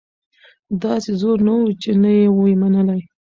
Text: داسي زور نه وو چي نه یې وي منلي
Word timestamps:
داسي 0.81 1.11
زور 1.21 1.37
نه 1.47 1.53
وو 1.55 1.77
چي 1.81 1.91
نه 2.03 2.11
یې 2.17 2.25
وي 2.37 2.53
منلي 2.61 3.01